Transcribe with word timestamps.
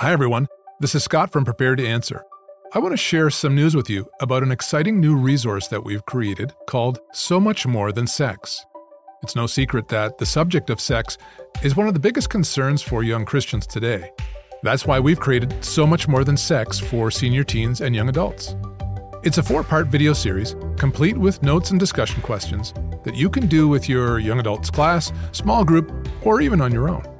Hi, 0.00 0.12
everyone. 0.12 0.48
This 0.78 0.94
is 0.94 1.04
Scott 1.04 1.30
from 1.30 1.44
Prepared 1.44 1.76
to 1.76 1.86
Answer. 1.86 2.24
I 2.72 2.78
want 2.78 2.94
to 2.94 2.96
share 2.96 3.28
some 3.28 3.54
news 3.54 3.76
with 3.76 3.90
you 3.90 4.08
about 4.22 4.42
an 4.42 4.50
exciting 4.50 4.98
new 4.98 5.14
resource 5.14 5.68
that 5.68 5.84
we've 5.84 6.06
created 6.06 6.54
called 6.66 7.00
So 7.12 7.38
Much 7.38 7.66
More 7.66 7.92
Than 7.92 8.06
Sex. 8.06 8.64
It's 9.22 9.36
no 9.36 9.46
secret 9.46 9.88
that 9.88 10.16
the 10.16 10.24
subject 10.24 10.70
of 10.70 10.80
sex 10.80 11.18
is 11.62 11.76
one 11.76 11.86
of 11.86 11.92
the 11.92 12.00
biggest 12.00 12.30
concerns 12.30 12.80
for 12.80 13.02
young 13.02 13.26
Christians 13.26 13.66
today. 13.66 14.10
That's 14.62 14.86
why 14.86 14.98
we've 15.00 15.20
created 15.20 15.62
So 15.62 15.86
Much 15.86 16.08
More 16.08 16.24
Than 16.24 16.38
Sex 16.38 16.78
for 16.78 17.10
senior 17.10 17.44
teens 17.44 17.82
and 17.82 17.94
young 17.94 18.08
adults. 18.08 18.56
It's 19.22 19.36
a 19.36 19.42
four 19.42 19.62
part 19.62 19.88
video 19.88 20.14
series, 20.14 20.56
complete 20.78 21.18
with 21.18 21.42
notes 21.42 21.72
and 21.72 21.78
discussion 21.78 22.22
questions, 22.22 22.72
that 23.04 23.16
you 23.16 23.28
can 23.28 23.48
do 23.48 23.68
with 23.68 23.86
your 23.86 24.18
young 24.18 24.40
adults 24.40 24.70
class, 24.70 25.12
small 25.32 25.62
group, 25.62 25.92
or 26.22 26.40
even 26.40 26.62
on 26.62 26.72
your 26.72 26.88
own. 26.88 27.19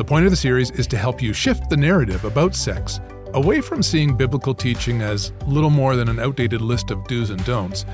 The 0.00 0.04
point 0.04 0.24
of 0.24 0.30
the 0.30 0.36
series 0.36 0.70
is 0.70 0.86
to 0.86 0.96
help 0.96 1.20
you 1.20 1.34
shift 1.34 1.68
the 1.68 1.76
narrative 1.76 2.24
about 2.24 2.54
sex 2.54 3.00
away 3.34 3.60
from 3.60 3.82
seeing 3.82 4.16
biblical 4.16 4.54
teaching 4.54 5.02
as 5.02 5.30
little 5.46 5.68
more 5.68 5.94
than 5.94 6.08
an 6.08 6.18
outdated 6.18 6.62
list 6.62 6.90
of 6.90 7.06
do's 7.06 7.28
and 7.28 7.44
don'ts, 7.44 7.84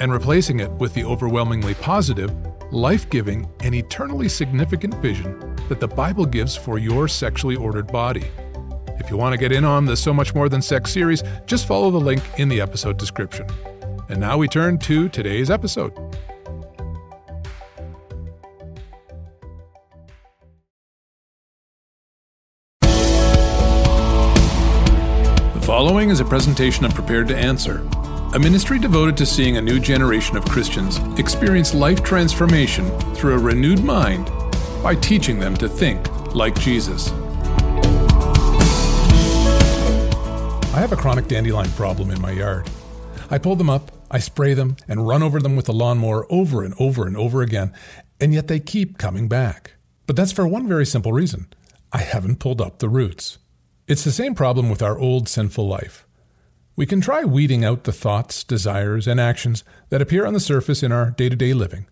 and 0.00 0.10
replacing 0.10 0.60
it 0.60 0.72
with 0.72 0.94
the 0.94 1.04
overwhelmingly 1.04 1.74
positive, 1.74 2.34
life 2.72 3.10
giving, 3.10 3.46
and 3.60 3.74
eternally 3.74 4.26
significant 4.26 4.94
vision 5.02 5.38
that 5.68 5.80
the 5.80 5.86
Bible 5.86 6.24
gives 6.24 6.56
for 6.56 6.78
your 6.78 7.06
sexually 7.06 7.56
ordered 7.56 7.92
body. 7.92 8.24
If 8.98 9.10
you 9.10 9.18
want 9.18 9.34
to 9.34 9.38
get 9.38 9.52
in 9.52 9.66
on 9.66 9.84
the 9.84 9.98
So 9.98 10.14
Much 10.14 10.34
More 10.34 10.48
Than 10.48 10.62
Sex 10.62 10.90
series, 10.90 11.22
just 11.44 11.66
follow 11.66 11.90
the 11.90 12.00
link 12.00 12.22
in 12.38 12.48
the 12.48 12.62
episode 12.62 12.96
description. 12.96 13.46
And 14.08 14.18
now 14.18 14.38
we 14.38 14.48
turn 14.48 14.78
to 14.78 15.10
today's 15.10 15.50
episode. 15.50 16.09
Following 25.80 26.10
is 26.10 26.20
a 26.20 26.24
presentation 26.26 26.84
of 26.84 26.92
Prepared 26.92 27.26
to 27.26 27.34
Answer, 27.34 27.78
a 28.34 28.38
ministry 28.38 28.78
devoted 28.78 29.16
to 29.16 29.24
seeing 29.24 29.56
a 29.56 29.62
new 29.62 29.80
generation 29.80 30.36
of 30.36 30.44
Christians 30.44 30.98
experience 31.18 31.72
life 31.72 32.02
transformation 32.02 32.86
through 33.14 33.32
a 33.32 33.38
renewed 33.38 33.82
mind 33.82 34.26
by 34.82 34.94
teaching 34.94 35.38
them 35.38 35.56
to 35.56 35.70
think 35.70 36.06
like 36.34 36.54
Jesus. 36.60 37.10
I 40.68 40.80
have 40.80 40.92
a 40.92 40.96
chronic 40.96 41.28
dandelion 41.28 41.70
problem 41.70 42.10
in 42.10 42.20
my 42.20 42.32
yard. 42.32 42.68
I 43.30 43.38
pull 43.38 43.56
them 43.56 43.70
up, 43.70 43.90
I 44.10 44.18
spray 44.18 44.52
them, 44.52 44.76
and 44.86 45.08
run 45.08 45.22
over 45.22 45.40
them 45.40 45.56
with 45.56 45.64
the 45.64 45.72
lawnmower 45.72 46.30
over 46.30 46.62
and 46.62 46.74
over 46.78 47.06
and 47.06 47.16
over 47.16 47.40
again, 47.40 47.72
and 48.20 48.34
yet 48.34 48.48
they 48.48 48.60
keep 48.60 48.98
coming 48.98 49.28
back. 49.28 49.76
But 50.06 50.16
that's 50.16 50.32
for 50.32 50.46
one 50.46 50.68
very 50.68 50.84
simple 50.84 51.14
reason 51.14 51.46
I 51.90 52.02
haven't 52.02 52.38
pulled 52.38 52.60
up 52.60 52.80
the 52.80 52.90
roots. 52.90 53.38
It's 53.90 54.04
the 54.04 54.12
same 54.12 54.36
problem 54.36 54.70
with 54.70 54.82
our 54.82 54.96
old 54.96 55.28
sinful 55.28 55.66
life. 55.66 56.06
We 56.76 56.86
can 56.86 57.00
try 57.00 57.24
weeding 57.24 57.64
out 57.64 57.82
the 57.82 57.92
thoughts, 57.92 58.44
desires, 58.44 59.08
and 59.08 59.18
actions 59.18 59.64
that 59.88 60.00
appear 60.00 60.24
on 60.24 60.32
the 60.32 60.38
surface 60.38 60.84
in 60.84 60.92
our 60.92 61.10
day 61.10 61.28
to 61.28 61.34
day 61.34 61.52
living. 61.52 61.88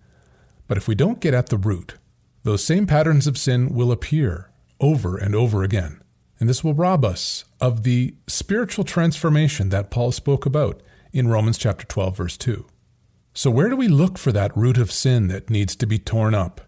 But 0.68 0.76
if 0.76 0.86
we 0.86 0.94
don't 0.94 1.18
get 1.18 1.34
at 1.34 1.48
the 1.48 1.56
root, 1.56 1.96
those 2.44 2.62
same 2.62 2.86
patterns 2.86 3.26
of 3.26 3.36
sin 3.36 3.70
will 3.70 3.90
appear 3.90 4.48
over 4.78 5.16
and 5.16 5.34
over 5.34 5.64
again. 5.64 6.00
And 6.38 6.48
this 6.48 6.62
will 6.62 6.72
rob 6.72 7.04
us 7.04 7.44
of 7.60 7.82
the 7.82 8.14
spiritual 8.28 8.84
transformation 8.84 9.70
that 9.70 9.90
Paul 9.90 10.12
spoke 10.12 10.46
about 10.46 10.80
in 11.12 11.26
Romans 11.26 11.58
chapter 11.58 11.84
12 11.84 12.16
verse 12.16 12.36
2. 12.36 12.64
So 13.34 13.50
where 13.50 13.68
do 13.68 13.74
we 13.74 13.88
look 13.88 14.18
for 14.18 14.30
that 14.30 14.56
root 14.56 14.78
of 14.78 14.92
sin 14.92 15.26
that 15.28 15.50
needs 15.50 15.74
to 15.74 15.84
be 15.84 15.98
torn 15.98 16.32
up? 16.32 16.60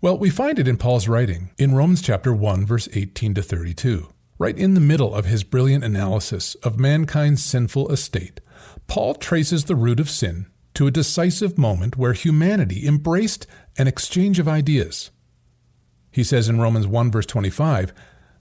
Well, 0.00 0.16
we 0.16 0.30
find 0.30 0.58
it 0.58 0.66
in 0.66 0.78
Paul's 0.78 1.08
writing 1.08 1.50
in 1.58 1.74
Romans 1.74 2.00
chapter 2.00 2.32
1 2.32 2.64
verse 2.64 2.88
18 2.94 3.34
to 3.34 3.42
32. 3.42 4.08
Right 4.40 4.56
in 4.56 4.72
the 4.72 4.80
middle 4.80 5.14
of 5.14 5.26
his 5.26 5.44
brilliant 5.44 5.84
analysis 5.84 6.54
of 6.62 6.80
mankind's 6.80 7.44
sinful 7.44 7.92
estate, 7.92 8.40
Paul 8.86 9.14
traces 9.14 9.66
the 9.66 9.76
root 9.76 10.00
of 10.00 10.08
sin 10.08 10.46
to 10.72 10.86
a 10.86 10.90
decisive 10.90 11.58
moment 11.58 11.98
where 11.98 12.14
humanity 12.14 12.86
embraced 12.88 13.46
an 13.76 13.86
exchange 13.86 14.38
of 14.38 14.48
ideas. 14.48 15.10
He 16.10 16.24
says 16.24 16.48
in 16.48 16.58
Romans 16.58 16.86
1 16.86 17.10
verse 17.10 17.26
25, 17.26 17.92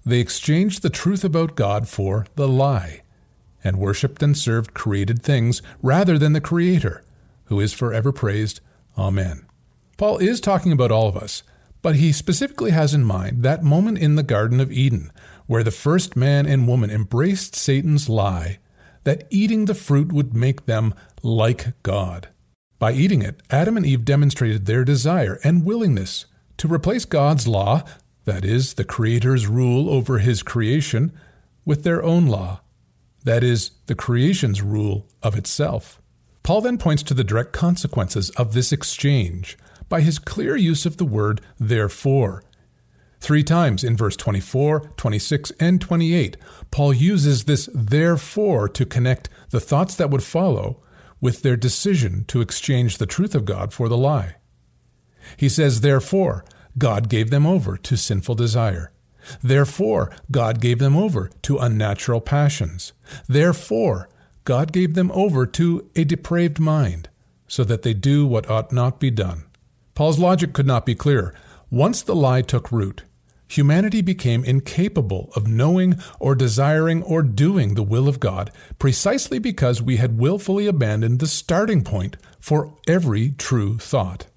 they 0.06 0.22
exchanged 0.22 0.84
the 0.84 0.90
truth 0.90 1.26
about 1.26 1.58
God 1.58 1.90
for 1.90 2.26
the 2.36 2.48
lie, 2.48 3.02
and 3.62 3.78
worshipped 3.78 4.24
and 4.24 4.38
served 4.38 4.74
created 4.74 5.22
things 5.22 5.62
rather 5.82 6.18
than 6.18 6.32
the 6.32 6.40
Creator, 6.40 7.04
who 7.48 7.60
is 7.60 7.74
forever 7.74 8.14
praised. 8.14 8.62
Amen. 8.98 9.46
Paul 9.98 10.20
is 10.20 10.40
talking 10.40 10.72
about 10.72 10.92
all 10.92 11.10
of 11.10 11.18
us, 11.18 11.44
but 11.82 11.98
he 11.98 12.14
specifically 12.14 12.72
has 12.72 12.94
in 12.94 13.04
mind 13.04 13.44
that 13.44 13.64
moment 13.64 13.98
in 13.98 14.16
the 14.16 14.24
Garden 14.24 14.62
of 14.62 14.72
Eden 14.72 15.12
where 15.50 15.64
the 15.64 15.72
first 15.72 16.16
man 16.16 16.46
and 16.46 16.68
woman 16.68 16.92
embraced 16.92 17.56
Satan's 17.56 18.08
lie 18.08 18.60
that 19.04 19.26
eating 19.32 19.66
the 19.66 19.74
fruit 19.74 20.12
would 20.12 20.36
make 20.36 20.68
them 20.68 20.94
like 21.24 21.74
God. 21.82 22.28
By 22.78 22.92
eating 22.92 23.24
it, 23.24 23.42
Adam 23.50 23.76
and 23.76 23.84
Eve 23.84 24.06
demonstrated 24.06 24.68
their 24.68 24.86
desire 24.86 25.40
and 25.44 25.66
willingness 25.66 26.28
to 26.58 26.68
replace 26.68 27.04
God's 27.04 27.48
law, 27.48 27.82
that 28.26 28.46
is, 28.46 28.76
the 28.76 28.84
Creator's 28.84 29.48
rule 29.48 29.90
over 29.90 30.20
His 30.20 30.44
creation, 30.44 31.12
with 31.66 31.82
their 31.82 32.04
own 32.04 32.28
law, 32.28 32.62
that 33.24 33.44
is, 33.44 33.72
the 33.88 33.96
creation's 33.96 34.62
rule 34.62 35.08
of 35.24 35.36
itself. 35.36 36.00
Paul 36.44 36.62
then 36.62 36.78
points 36.78 37.02
to 37.04 37.16
the 37.16 37.24
direct 37.24 37.54
consequences 37.54 38.30
of 38.32 38.54
this 38.54 38.72
exchange 38.72 39.58
by 39.90 40.02
his 40.02 40.20
clear 40.20 40.56
use 40.56 40.86
of 40.86 40.98
the 40.98 41.06
word 41.06 41.42
therefore 41.58 42.44
Three 43.20 43.44
times 43.44 43.84
in 43.84 43.98
verse 43.98 44.16
24, 44.16 44.92
26, 44.96 45.52
and 45.60 45.82
28, 45.82 46.38
Paul 46.72 46.94
uses 46.94 47.44
this 47.44 47.70
therefore 47.74 48.70
to 48.70 48.86
connect 48.86 49.30
the 49.50 49.60
thoughts 49.60 49.96
that 49.96 50.10
would 50.10 50.24
follow 50.24 50.82
with 51.22 51.42
their 51.42 51.58
decision 51.58 52.24
to 52.26 52.42
exchange 52.42 52.98
the 52.98 53.06
truth 53.06 53.36
of 53.36 53.46
God 53.46 53.74
for 53.74 53.90
the 53.90 53.98
lie. 53.98 54.36
He 55.36 55.50
says, 55.50 55.82
Therefore, 55.82 56.46
God 56.78 57.10
gave 57.10 57.30
them 57.30 57.46
over 57.46 57.78
to 57.78 57.98
sinful 57.98 58.36
desire. 58.36 58.92
Therefore, 59.44 60.12
God 60.32 60.62
gave 60.62 60.80
them 60.80 60.96
over 60.96 61.30
to 61.44 61.58
unnatural 61.58 62.22
passions. 62.22 62.94
Therefore, 63.28 64.10
God 64.46 64.72
gave 64.72 64.94
them 64.94 65.12
over 65.12 65.46
to 65.46 65.90
a 65.96 66.04
depraved 66.04 66.60
mind, 66.60 67.10
so 67.48 67.64
that 67.66 67.82
they 67.82 67.94
do 67.94 68.26
what 68.26 68.50
ought 68.50 68.72
not 68.72 69.00
be 69.00 69.12
done. 69.12 69.44
Paul's 69.94 70.20
logic 70.20 70.54
could 70.54 70.66
not 70.66 70.86
be 70.86 70.96
clearer. 70.96 71.36
Once 71.70 72.02
the 72.02 72.16
lie 72.16 72.42
took 72.42 72.72
root, 72.72 73.04
humanity 73.50 74.02
became 74.02 74.46
incapable 74.46 75.32
of 75.36 75.48
knowing 75.48 76.00
or 76.20 76.36
desiring 76.36 77.04
or 77.04 77.22
doing 77.22 77.74
the 77.74 77.84
will 77.84 78.08
of 78.08 78.20
God 78.20 78.52
precisely 78.78 79.40
because 79.40 79.82
we 79.82 79.98
had 79.98 80.18
willfully 80.18 80.68
abandoned 80.68 81.20
the 81.20 81.28
starting 81.28 81.84
point 81.84 82.16
for 82.40 82.74
every 82.88 83.32
true 83.32 83.78
thought. 83.78 84.28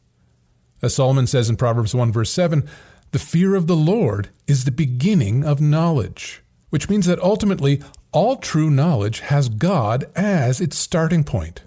As 0.83 0.95
Solomon 0.95 1.29
says 1.29 1.49
in 1.49 1.57
Proverbs 1.57 1.95
1 1.95 2.11
verse 2.11 2.33
7, 2.33 2.69
the 3.13 3.19
fear 3.19 3.55
of 3.55 3.67
the 3.67 3.77
Lord 3.77 4.31
is 4.47 4.65
the 4.65 4.73
beginning 4.73 5.45
of 5.45 5.61
knowledge, 5.61 6.43
which 6.71 6.89
means 6.89 7.07
that 7.07 7.21
ultimately 7.21 7.83
all 8.11 8.37
true 8.37 8.71
knowledge 8.71 9.21
has 9.21 9.51
God 9.51 10.11
as 10.17 10.61
its 10.61 10.79
starting 10.79 11.23
point. 11.23 11.63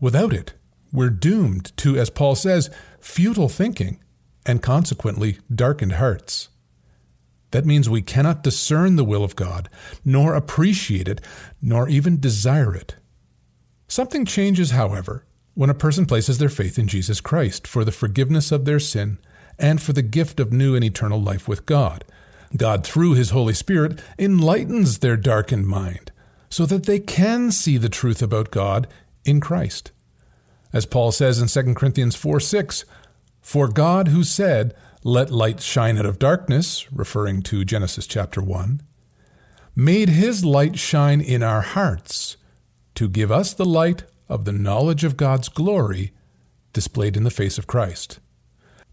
Without 0.00 0.32
it, 0.32 0.54
we're 0.92 1.10
doomed 1.10 1.76
to, 1.78 1.98
as 1.98 2.10
Paul 2.10 2.36
says, 2.36 2.70
futile 3.00 3.48
thinking 3.48 4.00
and 4.46 4.62
consequently 4.62 5.38
darkened 5.52 5.92
hearts. 5.92 6.48
That 7.50 7.64
means 7.64 7.88
we 7.88 8.02
cannot 8.02 8.42
discern 8.42 8.96
the 8.96 9.04
will 9.04 9.24
of 9.24 9.36
God, 9.36 9.68
nor 10.04 10.34
appreciate 10.34 11.08
it, 11.08 11.20
nor 11.62 11.88
even 11.88 12.20
desire 12.20 12.74
it. 12.74 12.96
Something 13.88 14.26
changes, 14.26 14.72
however, 14.72 15.24
when 15.54 15.70
a 15.70 15.74
person 15.74 16.06
places 16.06 16.38
their 16.38 16.50
faith 16.50 16.78
in 16.78 16.88
Jesus 16.88 17.20
Christ 17.20 17.66
for 17.66 17.84
the 17.84 17.92
forgiveness 17.92 18.52
of 18.52 18.64
their 18.64 18.78
sin 18.78 19.18
and 19.58 19.80
for 19.80 19.92
the 19.92 20.02
gift 20.02 20.38
of 20.38 20.52
new 20.52 20.74
and 20.74 20.84
eternal 20.84 21.20
life 21.20 21.48
with 21.48 21.66
God. 21.66 22.04
God, 22.56 22.84
through 22.84 23.14
His 23.14 23.30
Holy 23.30 23.54
Spirit, 23.54 24.00
enlightens 24.18 24.98
their 24.98 25.16
darkened 25.16 25.66
mind 25.66 26.12
so 26.48 26.64
that 26.66 26.86
they 26.86 26.98
can 26.98 27.50
see 27.50 27.76
the 27.76 27.88
truth 27.88 28.22
about 28.22 28.50
God 28.50 28.86
in 29.24 29.40
Christ. 29.40 29.90
As 30.72 30.86
Paul 30.86 31.12
says 31.12 31.40
in 31.40 31.48
2 31.48 31.74
Corinthians 31.74 32.14
4 32.14 32.40
6, 32.40 32.84
For 33.40 33.68
God, 33.68 34.08
who 34.08 34.22
said, 34.22 34.74
let 35.04 35.30
light 35.30 35.60
shine 35.60 35.98
out 35.98 36.06
of 36.06 36.18
darkness, 36.18 36.90
referring 36.92 37.42
to 37.42 37.64
Genesis 37.64 38.06
chapter 38.06 38.40
1, 38.40 38.82
made 39.76 40.08
his 40.08 40.44
light 40.44 40.78
shine 40.78 41.20
in 41.20 41.42
our 41.42 41.60
hearts 41.60 42.36
to 42.94 43.08
give 43.08 43.30
us 43.30 43.54
the 43.54 43.64
light 43.64 44.04
of 44.28 44.44
the 44.44 44.52
knowledge 44.52 45.04
of 45.04 45.16
God's 45.16 45.48
glory 45.48 46.12
displayed 46.72 47.16
in 47.16 47.24
the 47.24 47.30
face 47.30 47.58
of 47.58 47.66
Christ. 47.66 48.18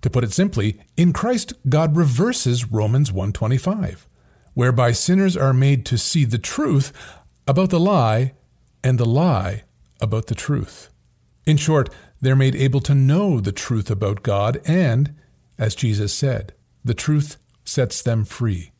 To 0.01 0.09
put 0.09 0.23
it 0.23 0.31
simply, 0.31 0.79
in 0.95 1.11
Christ 1.11 1.53
God 1.67 1.97
reverses 1.97 2.71
Romans 2.71 3.11
125, 3.11 4.07
whereby 4.53 4.91
sinners 4.91 5.35
are 5.35 5.53
made 5.53 5.85
to 5.87 5.97
see 5.97 6.25
the 6.25 6.37
truth 6.37 6.93
about 7.47 7.71
the 7.71 7.79
lie 7.79 8.33
and 8.83 8.99
the 8.99 9.05
lie 9.05 9.63
about 9.99 10.27
the 10.27 10.35
truth. 10.35 10.89
In 11.47 11.57
short, 11.57 11.89
they're 12.21 12.35
made 12.35 12.55
able 12.55 12.81
to 12.81 12.93
know 12.93 13.39
the 13.39 13.51
truth 13.51 13.89
about 13.89 14.23
God 14.23 14.61
and 14.65 15.15
as 15.57 15.75
Jesus 15.75 16.13
said, 16.13 16.53
the 16.83 16.93
truth 16.93 17.37
sets 17.63 18.01
them 18.01 18.25
free. 18.25 18.71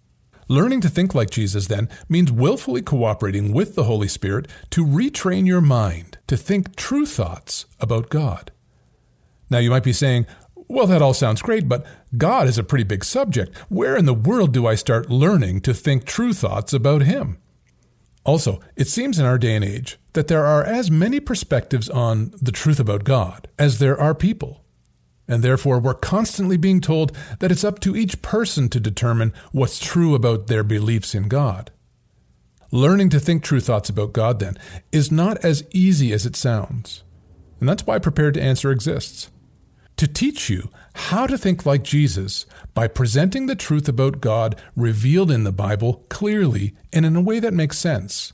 Learning 0.47 0.79
to 0.81 0.89
think 0.89 1.15
like 1.15 1.31
Jesus, 1.31 1.67
then, 1.67 1.89
means 2.07 2.31
willfully 2.31 2.81
cooperating 2.81 3.51
with 3.51 3.73
the 3.73 3.85
Holy 3.85 4.07
Spirit 4.07 4.47
to 4.69 4.85
retrain 4.85 5.47
your 5.47 5.61
mind 5.61 6.19
to 6.27 6.37
think 6.37 6.75
true 6.75 7.05
thoughts 7.05 7.65
about 7.79 8.09
God. 8.09 8.51
Now, 9.49 9.57
you 9.57 9.71
might 9.71 9.83
be 9.83 9.93
saying, 9.93 10.27
well, 10.67 10.87
that 10.87 11.01
all 11.01 11.13
sounds 11.13 11.41
great, 11.41 11.67
but 11.67 11.85
God 12.17 12.47
is 12.47 12.57
a 12.57 12.63
pretty 12.63 12.83
big 12.83 13.03
subject. 13.03 13.57
Where 13.69 13.95
in 13.95 14.05
the 14.05 14.13
world 14.13 14.51
do 14.51 14.67
I 14.67 14.75
start 14.75 15.09
learning 15.09 15.61
to 15.61 15.73
think 15.73 16.05
true 16.05 16.33
thoughts 16.33 16.73
about 16.73 17.03
Him? 17.03 17.37
Also, 18.23 18.59
it 18.75 18.87
seems 18.87 19.19
in 19.19 19.25
our 19.25 19.37
day 19.37 19.55
and 19.55 19.63
age 19.63 19.99
that 20.13 20.27
there 20.27 20.45
are 20.45 20.63
as 20.63 20.89
many 20.89 21.19
perspectives 21.19 21.89
on 21.89 22.33
the 22.41 22.51
truth 22.51 22.79
about 22.79 23.03
God 23.03 23.47
as 23.59 23.77
there 23.77 23.99
are 23.99 24.15
people. 24.15 24.64
And 25.27 25.43
therefore, 25.43 25.79
we're 25.79 25.95
constantly 25.95 26.57
being 26.57 26.81
told 26.81 27.15
that 27.39 27.51
it's 27.51 27.63
up 27.63 27.79
to 27.79 27.95
each 27.95 28.21
person 28.21 28.69
to 28.69 28.79
determine 28.79 29.33
what's 29.51 29.79
true 29.79 30.13
about 30.13 30.47
their 30.47 30.63
beliefs 30.63 31.15
in 31.15 31.27
God. 31.27 31.71
Learning 32.71 33.09
to 33.09 33.19
think 33.19 33.43
true 33.43 33.59
thoughts 33.59 33.89
about 33.89 34.13
God, 34.13 34.39
then, 34.39 34.57
is 34.91 35.11
not 35.11 35.43
as 35.43 35.63
easy 35.71 36.13
as 36.13 36.25
it 36.25 36.35
sounds. 36.35 37.03
And 37.59 37.69
that's 37.69 37.85
why 37.87 37.99
Prepared 37.99 38.35
to 38.35 38.41
Answer 38.41 38.71
exists 38.71 39.29
to 39.97 40.07
teach 40.07 40.49
you 40.49 40.69
how 40.93 41.25
to 41.25 41.37
think 41.37 41.65
like 41.65 41.83
Jesus 41.83 42.45
by 42.73 42.87
presenting 42.87 43.45
the 43.45 43.55
truth 43.55 43.87
about 43.87 44.21
God 44.21 44.61
revealed 44.75 45.31
in 45.31 45.43
the 45.43 45.51
Bible 45.51 46.05
clearly 46.09 46.75
and 46.91 47.05
in 47.05 47.15
a 47.15 47.21
way 47.21 47.39
that 47.39 47.53
makes 47.53 47.77
sense. 47.77 48.33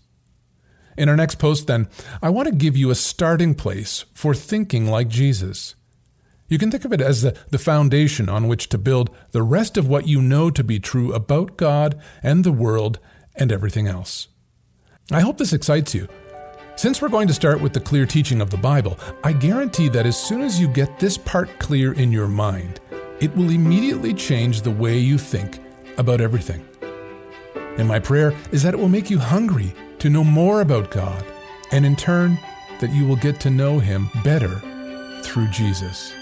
In 0.98 1.08
our 1.08 1.16
next 1.16 1.36
post, 1.36 1.68
then, 1.68 1.88
I 2.22 2.30
want 2.30 2.48
to 2.48 2.56
give 2.56 2.76
you 2.76 2.90
a 2.90 2.96
starting 2.96 3.56
place 3.56 4.06
for 4.14 4.34
thinking 4.34 4.88
like 4.88 5.08
Jesus. 5.08 5.76
You 6.52 6.58
can 6.58 6.70
think 6.70 6.84
of 6.84 6.92
it 6.92 7.00
as 7.00 7.22
the, 7.22 7.34
the 7.50 7.58
foundation 7.58 8.28
on 8.28 8.50
which 8.50 8.68
to 8.70 8.78
build 8.78 9.10
the 9.32 9.42
rest 9.42 9.78
of 9.78 9.88
what 9.88 10.06
you 10.06 10.22
know 10.22 10.50
to 10.50 10.66
be 10.66 10.82
true 10.82 11.14
about 11.14 11.56
God 11.56 11.98
and 12.22 12.44
the 12.44 12.52
world 12.52 13.00
and 13.36 13.54
everything 13.54 13.88
else. 13.88 14.28
I 15.14 15.22
hope 15.22 15.38
this 15.38 15.54
excites 15.54 15.96
you 15.96 16.10
since 16.76 17.02
we're 17.02 17.08
going 17.08 17.30
to 17.30 17.34
start 17.34 17.62
with 17.62 17.72
the 17.72 17.80
clear 17.80 18.06
teaching 18.06 18.42
of 18.42 18.50
the 18.50 18.58
Bible, 18.58 19.00
I 19.24 19.32
guarantee 19.32 19.88
that 19.90 20.06
as 20.06 20.22
soon 20.22 20.42
as 20.42 20.60
you 20.60 20.68
get 20.68 21.00
this 21.00 21.18
part 21.18 21.60
clear 21.60 21.94
in 21.94 22.12
your 22.12 22.28
mind, 22.28 22.80
it 23.22 23.34
will 23.36 23.52
immediately 23.52 24.14
change 24.14 24.62
the 24.62 24.72
way 24.72 24.98
you 24.98 25.18
think 25.18 25.60
about 25.98 26.22
everything. 26.22 26.68
And 27.78 27.88
my 27.88 28.00
prayer 28.00 28.34
is 28.52 28.64
that 28.64 28.74
it 28.74 28.80
will 28.80 28.90
make 28.90 29.10
you 29.10 29.20
hungry 29.20 29.74
to 30.00 30.10
know 30.10 30.24
more 30.24 30.62
about 30.62 30.92
God, 30.92 31.24
and 31.72 31.86
in 31.86 31.96
turn, 31.96 32.40
that 32.80 32.92
you 32.92 33.06
will 33.06 33.16
get 33.16 33.40
to 33.42 33.52
know 33.52 33.80
Him 33.80 34.10
better 34.24 34.60
through 35.22 35.50
Jesus. 35.50 36.14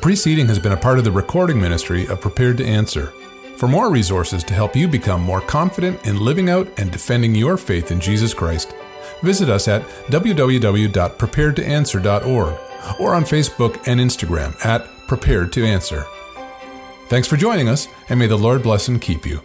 The 0.00 0.06
preceding 0.06 0.46
has 0.46 0.58
been 0.58 0.72
a 0.72 0.78
part 0.78 0.96
of 0.96 1.04
the 1.04 1.12
recording 1.12 1.60
ministry 1.60 2.06
of 2.06 2.22
Prepared 2.22 2.56
to 2.56 2.64
Answer 2.64 3.12
for 3.56 3.68
more 3.68 3.90
resources 3.90 4.42
to 4.44 4.54
help 4.54 4.74
you 4.74 4.88
become 4.88 5.20
more 5.20 5.42
confident 5.42 6.06
in 6.06 6.18
living 6.18 6.48
out 6.48 6.66
and 6.78 6.90
defending 6.90 7.34
your 7.34 7.58
faith 7.58 7.92
in 7.92 8.00
Jesus 8.00 8.32
Christ, 8.32 8.74
visit 9.20 9.50
us 9.50 9.68
at 9.68 9.82
www.preparedtoanswer.org 10.06 12.54
or 12.98 13.14
on 13.14 13.24
Facebook 13.24 13.86
and 13.86 14.00
Instagram 14.00 14.64
at 14.64 14.88
Prepared 15.06 15.52
to 15.52 15.66
Answer. 15.66 16.06
Thanks 17.08 17.28
for 17.28 17.36
joining 17.36 17.68
us, 17.68 17.86
and 18.08 18.18
may 18.18 18.26
the 18.26 18.38
Lord 18.38 18.62
bless 18.62 18.88
and 18.88 19.02
keep 19.02 19.26
you. 19.26 19.42